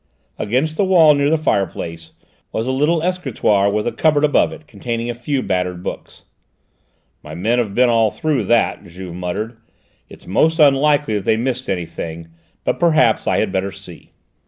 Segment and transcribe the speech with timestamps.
[0.39, 2.13] Against the wall, near the fireplace,
[2.51, 6.25] was a little escritoire with a cupboard above it, containing a few battered books.
[7.23, 9.57] "My men have been all through that," Juve muttered;
[10.09, 12.29] "it's most unlikely that they missed anything,
[12.63, 14.11] but perhaps I had better see."